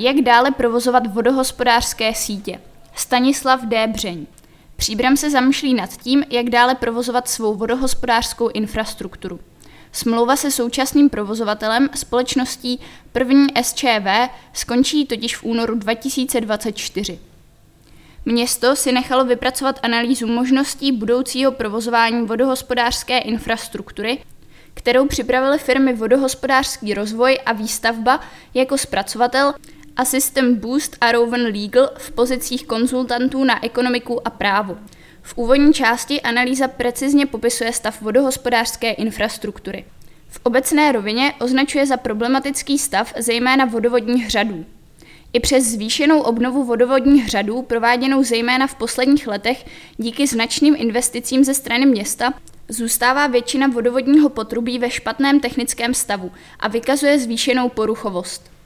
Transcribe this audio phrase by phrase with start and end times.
[0.00, 2.60] Jak dále provozovat vodohospodářské sítě?
[2.94, 3.86] Stanislav D.
[3.86, 4.26] Břeň.
[4.76, 9.40] Příbram se zamýšlí nad tím, jak dále provozovat svou vodohospodářskou infrastrukturu.
[9.92, 12.80] Smlouva se současným provozovatelem společností
[13.12, 17.18] první SČV skončí totiž v únoru 2024.
[18.24, 24.18] Město si nechalo vypracovat analýzu možností budoucího provozování vodohospodářské infrastruktury,
[24.74, 28.20] kterou připravily firmy Vodohospodářský rozvoj a výstavba
[28.54, 29.54] jako zpracovatel
[29.98, 34.78] a systém Boost a Rowan Legal v pozicích konzultantů na ekonomiku a právo.
[35.22, 39.84] V úvodní části analýza precizně popisuje stav vodohospodářské infrastruktury.
[40.28, 44.64] V obecné rovině označuje za problematický stav zejména vodovodních hřadů.
[45.32, 51.54] I přes zvýšenou obnovu vodovodních hřadů, prováděnou zejména v posledních letech díky značným investicím ze
[51.54, 52.34] strany města,
[52.68, 58.57] zůstává většina vodovodního potrubí ve špatném technickém stavu a vykazuje zvýšenou poruchovost.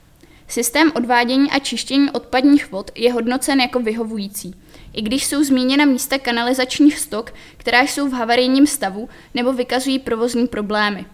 [0.47, 4.55] Systém odvádění a čištění odpadních vod je hodnocen jako vyhovující,
[4.93, 10.47] i když jsou zmíněna místa kanalizačních stok, která jsou v havarijním stavu nebo vykazují provozní
[10.47, 11.05] problémy.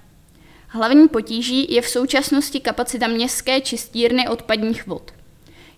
[0.68, 5.12] Hlavní potíží je v současnosti kapacita městské čistírny odpadních vod.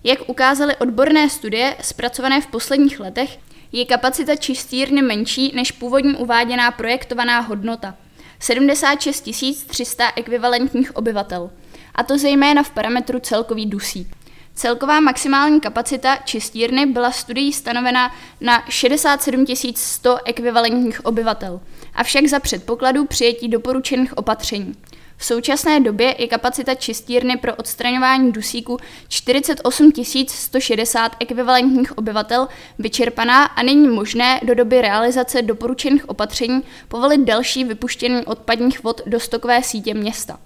[0.04, 3.40] Jak ukázaly odborné studie zpracované v posledních letech,
[3.72, 7.96] je kapacita čistírny menší než původní uváděná projektovaná hodnota
[8.40, 9.30] 76
[9.68, 11.50] 300 ekvivalentních obyvatel,
[11.96, 14.08] a to zejména v parametru celkový dusík.
[14.56, 18.12] Celková maximální kapacita čistírny byla studií stanovena
[18.42, 21.62] na 67 100 ekvivalentních obyvatel,
[21.94, 24.76] avšak za předpokladu přijetí doporučených opatření.
[25.18, 29.92] V současné době je kapacita čistírny pro odstraňování dusíku 48
[30.28, 32.48] 160 ekvivalentních obyvatel
[32.80, 39.20] vyčerpaná a není možné do doby realizace doporučených opatření povolit další vypuštění odpadních vod do
[39.20, 40.40] stokové sítě města.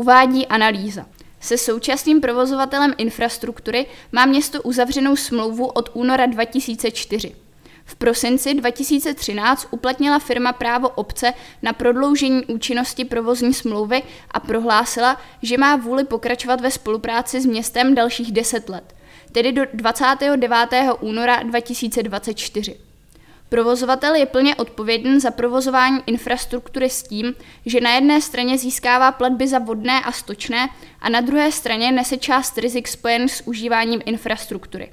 [0.00, 1.06] Uvádí analýza.
[1.40, 7.36] Se současným provozovatelem infrastruktury má město uzavřenou smlouvu od února 2004.
[7.84, 15.58] V prosinci 2013 uplatnila firma právo obce na prodloužení účinnosti provozní smlouvy a prohlásila, že
[15.58, 18.94] má vůli pokračovat ve spolupráci s městem dalších 10 let,
[19.32, 20.70] tedy do 29.
[21.00, 22.89] února 2024.
[23.50, 27.34] Provozovatel je plně odpovědný za provozování infrastruktury s tím,
[27.66, 30.68] že na jedné straně získává platby za vodné a stočné
[31.00, 34.92] a na druhé straně nese část rizik spojených s užíváním infrastruktury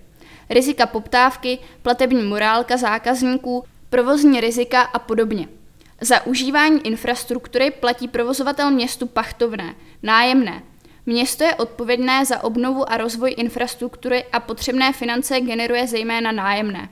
[0.49, 5.47] rizika poptávky, platební morálka zákazníků, provozní rizika a podobně.
[6.01, 10.63] Za užívání infrastruktury platí provozovatel městu pachtovné, nájemné.
[11.05, 16.89] Město je odpovědné za obnovu a rozvoj infrastruktury a potřebné finance generuje zejména nájemné.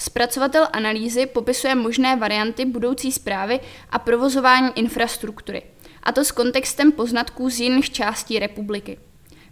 [0.00, 3.60] Zpracovatel analýzy popisuje možné varianty budoucí zprávy
[3.90, 5.62] a provozování infrastruktury,
[6.02, 8.98] a to s kontextem poznatků z jiných částí republiky.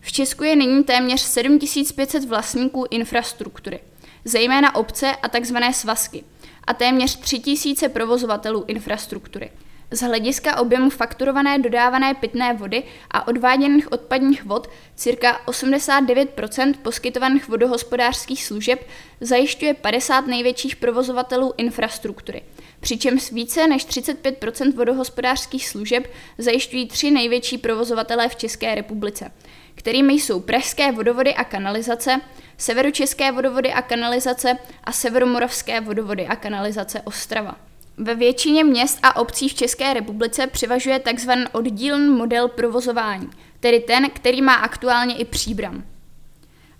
[0.00, 3.80] V Česku je nyní téměř 7500 vlastníků infrastruktury,
[4.24, 5.56] zejména obce a tzv.
[5.72, 6.24] svazky,
[6.64, 9.50] a téměř 3000 provozovatelů infrastruktury.
[9.90, 18.44] Z hlediska objemu fakturované dodávané pitné vody a odváděných odpadních vod cirka 89% poskytovaných vodohospodářských
[18.44, 18.86] služeb
[19.20, 22.42] zajišťuje 50 největších provozovatelů infrastruktury,
[22.80, 29.32] přičemž více než 35% vodohospodářských služeb zajišťují tři největší provozovatelé v České republice–
[29.76, 32.20] kterými jsou Pražské vodovody a kanalizace,
[32.56, 37.56] Severočeské vodovody a kanalizace a Severomoravské vodovody a kanalizace Ostrava.
[37.98, 41.30] Ve většině měst a obcí v České republice převažuje tzv.
[41.52, 43.30] oddílný model provozování,
[43.60, 45.84] tedy ten, který má aktuálně i příbram.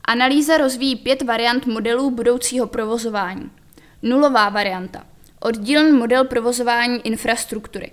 [0.04, 3.50] Analýza rozvíjí pět variant modelů budoucího provozování.
[4.02, 5.06] Nulová varianta.
[5.40, 7.92] Oddílný model provozování infrastruktury.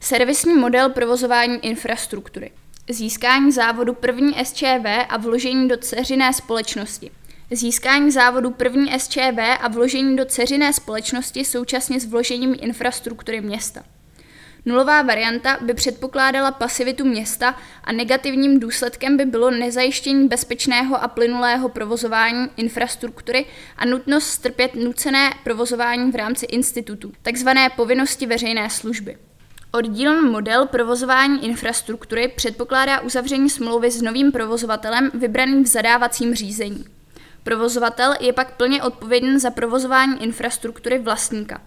[0.00, 2.50] Servisní model provozování infrastruktury
[2.90, 7.10] získání závodu první SČV a vložení do ceřiné společnosti.
[7.50, 13.82] Získání závodu první SČV a vložení do ceřiné společnosti současně s vložením infrastruktury města.
[14.64, 17.54] Nulová varianta by předpokládala pasivitu města
[17.84, 23.46] a negativním důsledkem by bylo nezajištění bezpečného a plynulého provozování infrastruktury
[23.76, 29.18] a nutnost strpět nucené provozování v rámci institutu, takzvané povinnosti veřejné služby.
[29.72, 36.97] Oddílný model provozování infrastruktury předpokládá uzavření smlouvy s novým provozovatelem vybraným v zadávacím řízení.
[37.42, 41.60] Provozovatel je pak plně odpovědný za provozování infrastruktury vlastníka.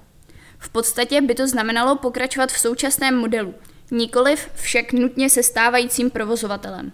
[0.57, 3.53] V podstatě by to znamenalo pokračovat v současném modelu,
[3.91, 6.91] nikoliv však nutně se stávajícím provozovatelem.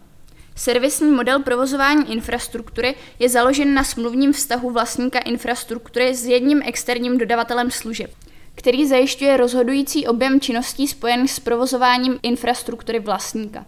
[0.55, 7.71] Servisní model provozování infrastruktury je založen na smluvním vztahu vlastníka infrastruktury s jedním externím dodavatelem
[7.71, 8.11] služeb
[8.57, 13.65] který zajišťuje rozhodující objem činností spojených s provozováním infrastruktury vlastníka.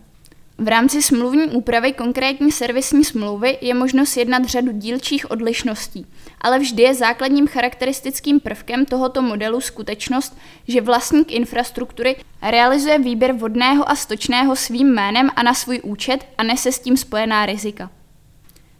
[0.61, 6.05] V rámci smluvní úpravy konkrétní servisní smlouvy je možno sjednat řadu dílčích odlišností,
[6.41, 13.89] ale vždy je základním charakteristickým prvkem tohoto modelu skutečnost, že vlastník infrastruktury realizuje výběr vodného
[13.89, 17.91] a stočného svým jménem a na svůj účet a nese s tím spojená rizika.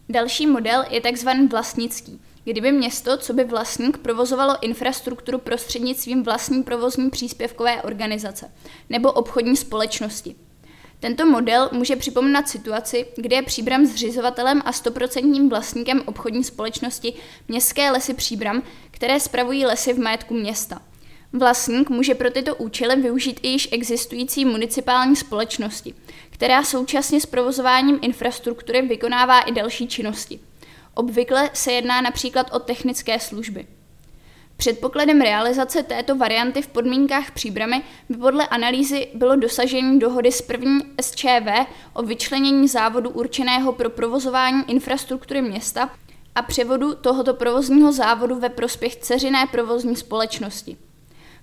[0.10, 1.30] Další model je tzv.
[1.52, 8.52] vlastnický, kdyby město, co by vlastník, provozovalo infrastrukturu prostřednictvím vlastní provozní příspěvkové organizace
[8.90, 10.36] nebo obchodní společnosti.
[11.00, 17.14] Tento model může připomínat situaci, kdy je Příbram zřizovatelem a stoprocentním vlastníkem obchodní společnosti
[17.48, 20.82] Městské lesy Příbram, které spravují lesy v majetku města.
[21.34, 25.94] Vlastník může pro tyto účely využít i již existující municipální společnosti,
[26.30, 30.40] která současně s provozováním infrastruktury vykonává i další činnosti.
[30.94, 33.68] Obvykle se jedná například o technické služby.
[34.60, 40.80] Předpokladem realizace této varianty v podmínkách příbramy by podle analýzy bylo dosažení dohody s první
[41.02, 45.90] SČV o vyčlenění závodu určeného pro provozování infrastruktury města
[46.36, 50.78] a převodu tohoto provozního závodu ve prospěch ceřiné provozní společnosti.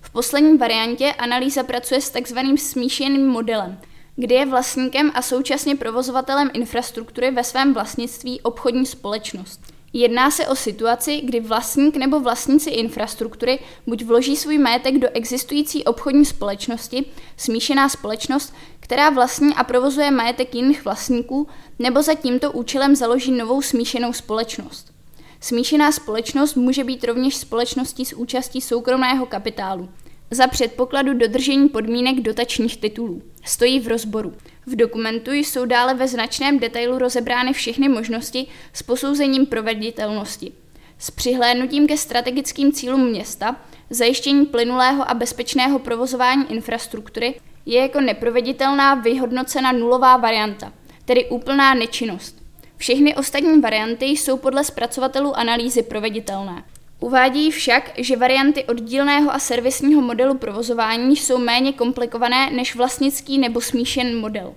[0.00, 3.80] V poslední variantě analýza pracuje s takzvaným smíšeným modelem,
[4.16, 9.75] kdy je vlastníkem a současně provozovatelem infrastruktury ve svém vlastnictví obchodní společnost.
[9.98, 15.84] Jedná se o situaci, kdy vlastník nebo vlastníci infrastruktury buď vloží svůj majetek do existující
[15.84, 17.04] obchodní společnosti,
[17.36, 21.48] smíšená společnost, která vlastní a provozuje majetek jiných vlastníků,
[21.78, 24.92] nebo za tímto účelem založí novou smíšenou společnost.
[25.40, 29.88] Smíšená společnost může být rovněž společností s účastí soukromého kapitálu.
[30.30, 33.22] Za předpokladu dodržení podmínek dotačních titulů.
[33.44, 34.32] Stojí v rozboru.
[34.66, 40.52] V dokumentu jsou dále ve značném detailu rozebrány všechny možnosti s posouzením proveditelnosti.
[40.98, 43.56] S přihlédnutím ke strategickým cílům města,
[43.90, 47.34] zajištění plynulého a bezpečného provozování infrastruktury
[47.66, 50.72] je jako neproveditelná vyhodnocena nulová varianta,
[51.04, 52.42] tedy úplná nečinnost.
[52.76, 56.64] Všechny ostatní varianty jsou podle zpracovatelů analýzy proveditelné.
[57.00, 63.60] Uvádí však, že varianty oddílného a servisního modelu provozování jsou méně komplikované než vlastnický nebo
[63.60, 64.54] smíšený model.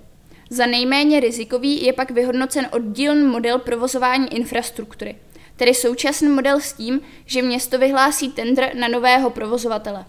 [0.49, 5.15] Za nejméně rizikový je pak vyhodnocen oddílný model provozování infrastruktury,
[5.55, 10.05] tedy současný model s tím, že město vyhlásí tender na nového provozovatele.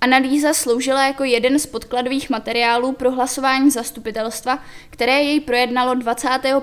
[0.00, 4.58] Analýza sloužila jako jeden z podkladových materiálů pro hlasování zastupitelstva,
[4.90, 6.54] které jej projednalo 25.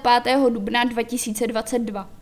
[0.49, 2.18] dubna 2022.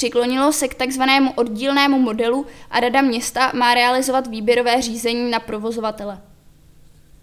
[0.00, 6.20] Přiklonilo se k takzvanému oddílnému modelu a Rada města má realizovat výběrové řízení na provozovatele.